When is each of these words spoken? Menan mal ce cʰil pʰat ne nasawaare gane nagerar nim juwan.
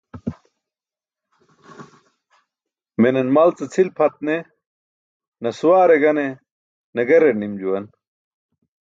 Menan 3.01 3.27
mal 3.35 3.49
ce 3.57 3.65
cʰil 3.73 3.89
pʰat 3.97 4.15
ne 4.27 4.35
nasawaare 5.41 5.95
gane 6.03 6.25
nagerar 6.95 7.35
nim 7.39 7.53
juwan. 7.61 7.85